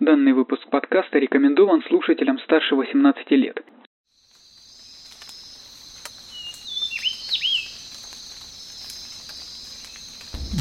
[0.00, 3.60] Данный выпуск подкаста рекомендован слушателям старше 18 лет.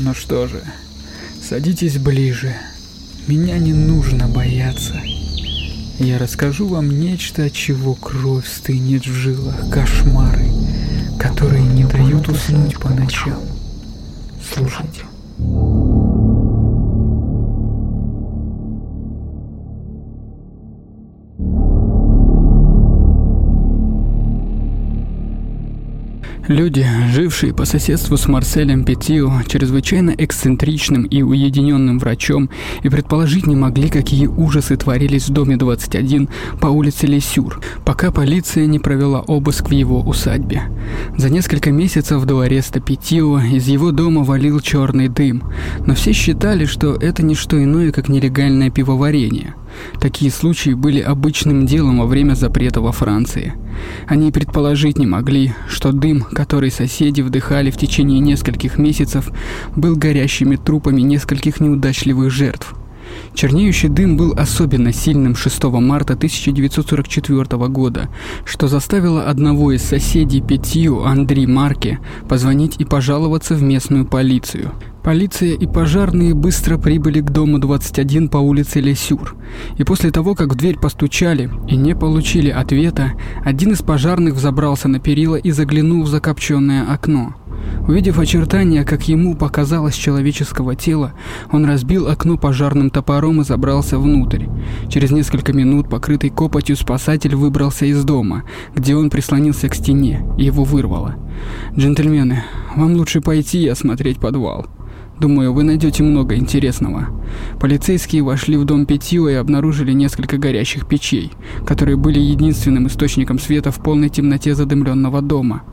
[0.03, 0.63] Ну что же,
[1.39, 2.55] садитесь ближе.
[3.27, 4.95] Меня не нужно бояться.
[5.99, 10.47] Я расскажу вам нечто, от чего кровь стынет в жилах, кошмары,
[11.19, 13.41] которые не дают уснуть по ночам.
[14.41, 15.06] Слушайте.
[26.47, 32.49] Люди, жившие по соседству с Марселем Петио, чрезвычайно эксцентричным и уединенным врачом,
[32.83, 36.29] и предположить не могли, какие ужасы творились в доме 21
[36.61, 40.61] по улице Лесюр, пока полиция не провела обыск в его усадьбе.
[41.17, 45.43] За несколько месяцев до ареста Петио из его дома валил черный дым,
[45.85, 49.53] но все считали, что это не что иное, как нелегальное пивоварение–
[49.99, 53.54] Такие случаи были обычным делом во время запрета во Франции.
[54.07, 59.29] Они предположить не могли, что дым, который соседи вдыхали в течение нескольких месяцев,
[59.75, 62.75] был горящими трупами нескольких неудачливых жертв.
[63.33, 68.09] Чернеющий дым был особенно сильным 6 марта 1944 года,
[68.45, 74.72] что заставило одного из соседей Петью, Андри Марке, позвонить и пожаловаться в местную полицию.
[75.08, 79.38] Полиция и пожарные быстро прибыли к дому 21 по улице Лесюр.
[79.78, 83.13] И после того, как в дверь постучали и не получили ответа,
[83.46, 87.35] один из пожарных взобрался на перила и заглянул в закопченное окно.
[87.88, 91.13] Увидев очертания, как ему показалось, человеческого тела,
[91.53, 94.47] он разбил окно пожарным топором и забрался внутрь.
[94.90, 98.44] Через несколько минут, покрытый копотью, спасатель выбрался из дома,
[98.75, 101.16] где он прислонился к стене, и его вырвало.
[101.78, 102.44] «Джентльмены,
[102.75, 104.68] вам лучше пойти и осмотреть подвал».
[105.19, 107.07] Думаю, вы найдете много интересного.
[107.59, 111.31] Полицейские вошли в дом Петио и обнаружили несколько горящих печей,
[111.66, 115.63] которые были единственным источником света в полной темноте задымленного дома.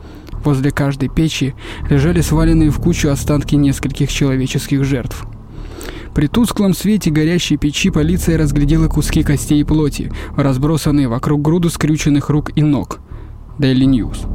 [0.43, 1.53] Возле каждой печи
[1.89, 5.25] лежали сваленные в кучу останки нескольких человеческих жертв.
[6.15, 12.29] При тусклом свете горящей печи полиция разглядела куски костей и плоти, разбросанные вокруг груду скрюченных
[12.29, 12.99] рук и ног.
[13.59, 14.27] Daily News.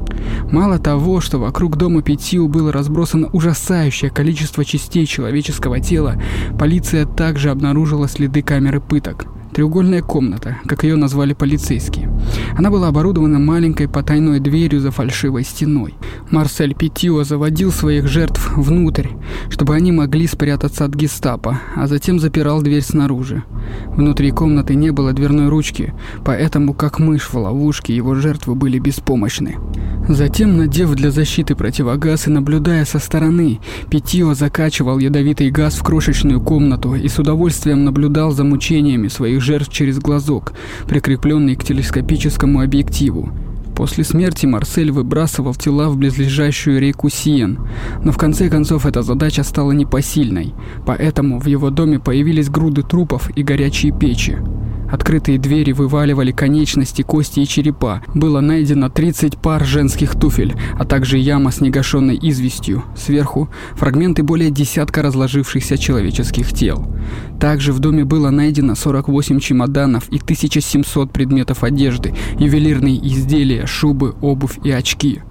[0.51, 6.21] Мало того, что вокруг дома Петиу было разбросано ужасающее количество частей человеческого тела,
[6.59, 12.11] полиция также обнаружила следы камеры пыток– Треугольная комната, как ее назвали полицейские.
[12.57, 15.95] Она была оборудована маленькой потайной дверью за фальшивой стеной.
[16.31, 19.09] Марсель Петио заводил своих жертв внутрь,
[19.49, 23.43] чтобы они могли спрятаться от гестапо, а затем запирал дверь снаружи.
[23.89, 25.95] Внутри комнаты не было дверной ручки,
[26.25, 29.57] поэтому, как мышь в ловушке, его жертвы были беспомощны.
[30.09, 33.61] Затем, надев для защиты противогаз и наблюдая со стороны,
[33.91, 39.43] Петио закачивал ядовитый газ в крошечную комнату и с удовольствием наблюдал за мучениями своих своих
[39.43, 40.53] жертв через глазок,
[40.87, 43.31] прикрепленный к телескопическому объективу.
[43.75, 47.59] После смерти Марсель выбрасывал тела в близлежащую реку Сиен,
[48.05, 50.53] но в конце концов эта задача стала непосильной,
[50.87, 54.37] поэтому в его доме появились груды трупов и горячие печи.
[54.91, 58.03] Открытые двери вываливали конечности, кости и черепа.
[58.15, 62.85] Было найдено 30 пар женских туфель, а также яма с негашенной известью.
[62.97, 66.87] Сверху фрагменты более десятка разложившихся человеческих тел.
[67.39, 74.59] Также в доме было найдено 48 чемоданов и 1700 предметов одежды, ювелирные изделия, шубы, обувь
[74.65, 75.23] и очки.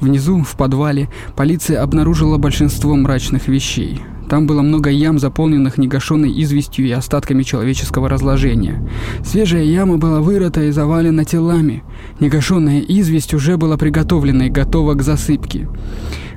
[0.00, 4.00] Внизу, в подвале, полиция обнаружила большинство мрачных вещей.
[4.34, 8.84] Там было много ям, заполненных негашенной известью и остатками человеческого разложения.
[9.24, 11.84] Свежая яма была вырыта и завалена телами.
[12.18, 15.68] Негашенная известь уже была приготовлена и готова к засыпке.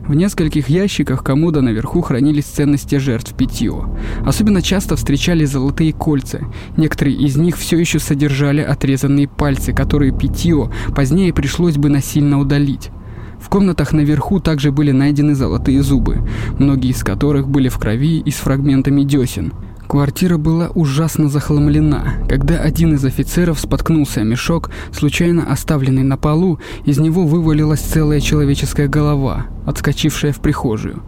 [0.02, 3.90] В нескольких ящиках комода наверху хранились ценности жертв питье.
[4.24, 6.41] Особенно часто встречались золотые кольца.
[6.78, 12.91] Некоторые из них все еще содержали отрезанные пальцы, которые питье позднее пришлось бы насильно удалить.
[13.40, 16.20] В комнатах наверху также были найдены золотые зубы,
[16.58, 19.53] многие из которых были в крови и с фрагментами десен.
[19.88, 22.16] Квартира была ужасно захламлена.
[22.28, 28.19] Когда один из офицеров споткнулся о мешок, случайно оставленный на полу, из него вывалилась целая
[28.19, 31.04] человеческая голова, отскочившая в прихожую.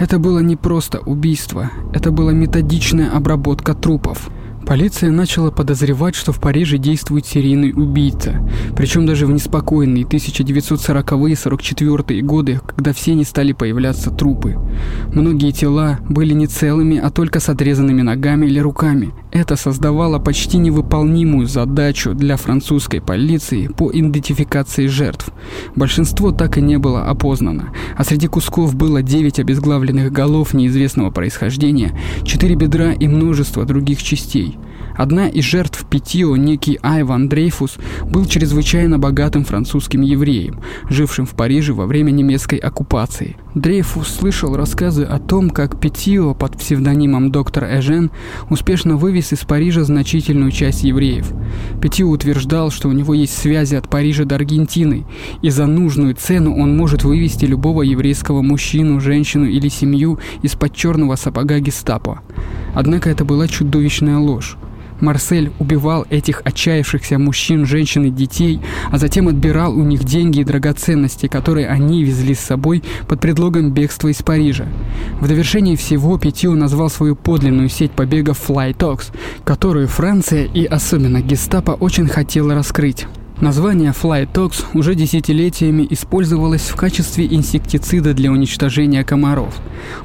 [0.00, 4.30] Это было не просто убийство, это была методичная обработка трупов.
[4.68, 8.46] Полиция начала подозревать, что в Париже действует серийный убийца.
[8.76, 14.58] Причем даже в неспокойные 1940-44 годы, когда все не стали появляться трупы.
[15.10, 19.14] Многие тела были не целыми, а только с отрезанными ногами или руками.
[19.32, 25.30] Это создавало почти невыполнимую задачу для французской полиции по идентификации жертв.
[25.76, 31.98] Большинство так и не было опознано, а среди кусков было 9 обезглавленных голов неизвестного происхождения,
[32.24, 34.57] 4 бедра и множество других частей.
[34.98, 37.76] Одна из жертв Петио, некий Айван Дрейфус,
[38.10, 40.58] был чрезвычайно богатым французским евреем,
[40.90, 43.36] жившим в Париже во время немецкой оккупации.
[43.54, 48.10] Дрейфус слышал рассказы о том, как Петио под псевдонимом доктор Эжен
[48.50, 51.32] успешно вывез из Парижа значительную часть евреев.
[51.80, 55.06] Петио утверждал, что у него есть связи от Парижа до Аргентины,
[55.42, 61.14] и за нужную цену он может вывести любого еврейского мужчину, женщину или семью из-под черного
[61.14, 62.22] сапога гестапо.
[62.74, 64.56] Однако это была чудовищная ложь.
[65.00, 68.60] Марсель убивал этих отчаявшихся мужчин, женщин и детей,
[68.90, 73.72] а затем отбирал у них деньги и драгоценности, которые они везли с собой под предлогом
[73.72, 74.66] бегства из Парижа.
[75.20, 78.74] В довершении всего Петио назвал свою подлинную сеть побегов Fly
[79.44, 83.06] которую Франция и особенно гестапо очень хотела раскрыть.
[83.40, 89.54] Название Flytox уже десятилетиями использовалось в качестве инсектицида для уничтожения комаров.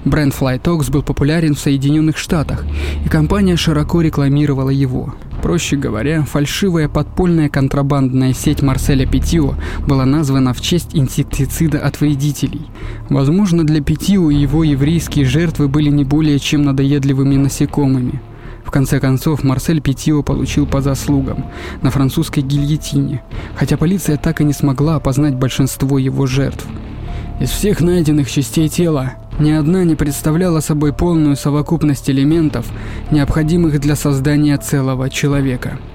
[0.06, 2.63] Бренд Flytox был популярен в Соединенных Штатах,
[3.03, 5.15] и компания широко рекламировала его.
[5.41, 9.56] Проще говоря, фальшивая подпольная контрабандная сеть Марселя Петио
[9.88, 12.68] была названа в честь инсектицида от вредителей.
[13.09, 18.21] Возможно, для Петио его еврейские жертвы были не более чем надоедливыми насекомыми–
[18.71, 21.45] конце концов, Марсель Петио получил по заслугам
[21.81, 23.21] на французской гильотине,
[23.56, 26.65] хотя полиция так и не смогла опознать большинство его жертв.
[27.39, 32.65] Из всех найденных частей тела ни одна не представляла собой полную совокупность элементов,
[33.12, 35.80] необходимых для создания целого человека–